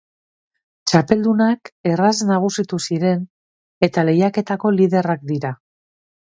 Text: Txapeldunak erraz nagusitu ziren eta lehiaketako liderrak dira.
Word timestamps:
Txapeldunak 0.91 1.69
erraz 1.89 2.13
nagusitu 2.29 2.79
ziren 2.87 3.21
eta 3.89 4.07
lehiaketako 4.09 4.73
liderrak 4.79 5.29
dira. 5.35 5.55